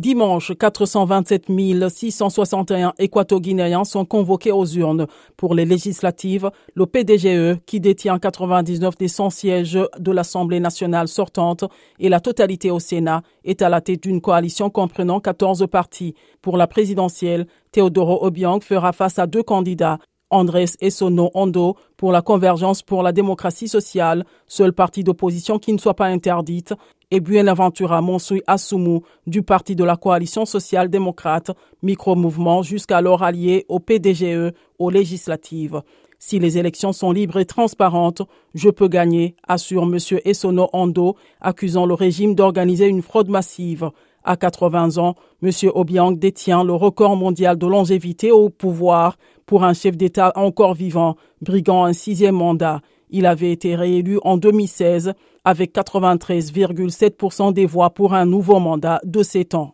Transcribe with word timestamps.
Dimanche, 0.00 0.52
427 0.58 1.48
661 1.90 2.94
équato-guinéens 2.98 3.84
sont 3.84 4.06
convoqués 4.06 4.50
aux 4.50 4.64
urnes 4.64 5.06
pour 5.36 5.54
les 5.54 5.66
législatives. 5.66 6.50
Le 6.74 6.86
PDGE, 6.86 7.60
qui 7.66 7.80
détient 7.80 8.18
99 8.18 8.96
des 8.96 9.08
100 9.08 9.28
sièges 9.28 9.78
de 9.98 10.10
l'Assemblée 10.10 10.58
nationale 10.58 11.06
sortante 11.06 11.66
et 11.98 12.08
la 12.08 12.20
totalité 12.20 12.70
au 12.70 12.78
Sénat, 12.78 13.20
est 13.44 13.60
à 13.60 13.68
la 13.68 13.82
tête 13.82 14.02
d'une 14.02 14.22
coalition 14.22 14.70
comprenant 14.70 15.20
14 15.20 15.66
partis. 15.70 16.14
Pour 16.40 16.56
la 16.56 16.66
présidentielle, 16.66 17.46
Teodoro 17.70 18.24
Obiang 18.24 18.60
fera 18.62 18.92
face 18.92 19.18
à 19.18 19.26
deux 19.26 19.42
candidats, 19.42 19.98
Andrés 20.30 20.76
Essono 20.80 21.30
Ondo 21.34 21.76
pour 21.96 22.12
la 22.12 22.22
convergence 22.22 22.82
pour 22.82 23.02
la 23.02 23.12
démocratie 23.12 23.68
sociale, 23.68 24.24
seul 24.46 24.72
parti 24.72 25.04
d'opposition 25.04 25.58
qui 25.58 25.72
ne 25.72 25.78
soit 25.78 25.94
pas 25.94 26.06
interdite, 26.06 26.74
et 27.10 27.20
Buenaventura 27.20 28.00
Monsoui 28.00 28.42
Assumu 28.46 29.00
du 29.26 29.42
parti 29.42 29.74
de 29.74 29.84
la 29.84 29.96
coalition 29.96 30.46
sociale 30.46 30.88
démocrate, 30.88 31.50
micro-mouvement 31.82 32.62
jusqu'alors 32.62 33.22
allié 33.22 33.66
au 33.68 33.80
PDGE, 33.80 34.52
aux 34.78 34.90
législatives. 34.90 35.82
Si 36.22 36.38
les 36.38 36.58
élections 36.58 36.92
sont 36.92 37.12
libres 37.12 37.38
et 37.40 37.46
transparentes, 37.46 38.22
je 38.54 38.68
peux 38.68 38.88
gagner, 38.88 39.34
assure 39.48 39.84
M. 39.84 39.96
Essono 40.24 40.68
Ondo, 40.72 41.16
accusant 41.40 41.86
le 41.86 41.94
régime 41.94 42.34
d'organiser 42.34 42.86
une 42.86 43.02
fraude 43.02 43.30
massive. 43.30 43.90
À 44.24 44.36
80 44.36 44.98
ans, 44.98 45.14
M. 45.42 45.50
Obiang 45.74 46.12
détient 46.12 46.64
le 46.64 46.74
record 46.74 47.16
mondial 47.16 47.56
de 47.56 47.66
longévité 47.66 48.30
au 48.30 48.50
pouvoir 48.50 49.16
pour 49.46 49.64
un 49.64 49.72
chef 49.72 49.96
d'État 49.96 50.32
encore 50.36 50.74
vivant, 50.74 51.16
briguant 51.40 51.84
un 51.84 51.92
sixième 51.92 52.36
mandat. 52.36 52.80
Il 53.10 53.26
avait 53.26 53.50
été 53.50 53.74
réélu 53.74 54.18
en 54.22 54.36
2016 54.36 55.14
avec 55.44 55.74
93,7% 55.74 57.52
des 57.52 57.66
voix 57.66 57.90
pour 57.90 58.14
un 58.14 58.26
nouveau 58.26 58.60
mandat 58.60 59.00
de 59.04 59.22
7 59.22 59.54
ans. 59.54 59.68